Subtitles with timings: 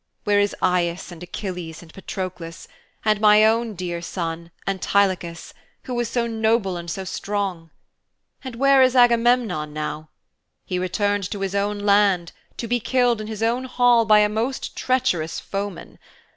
[0.23, 2.67] Where is Aias and Achilles and Patroklos
[3.05, 7.69] and my own dear son, Antilochos, who was so noble and so strong?
[8.43, 10.09] And where is Agamemnon now?
[10.65, 14.27] He returned to his own land, to be killed in his own hall by a
[14.27, 15.99] most treacherous foeman.